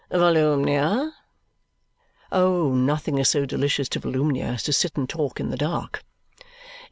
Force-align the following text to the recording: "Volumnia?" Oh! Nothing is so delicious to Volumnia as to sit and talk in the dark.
"Volumnia?" 0.09 1.13
Oh! 2.31 2.73
Nothing 2.73 3.19
is 3.19 3.29
so 3.29 3.45
delicious 3.45 3.87
to 3.89 3.99
Volumnia 3.99 4.45
as 4.45 4.63
to 4.63 4.73
sit 4.73 4.97
and 4.97 5.07
talk 5.07 5.39
in 5.39 5.51
the 5.51 5.57
dark. 5.57 6.03